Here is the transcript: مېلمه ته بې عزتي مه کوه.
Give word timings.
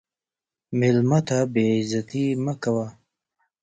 مېلمه 0.79 1.19
ته 1.27 1.37
بې 1.53 1.65
عزتي 1.79 2.25
مه 2.43 2.53
کوه. 2.63 2.87